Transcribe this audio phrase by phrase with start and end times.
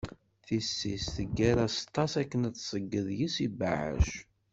[0.45, 4.09] Tisist teggar azeṭṭa-s akken ad d-tseyyeḍ yess ibɛac.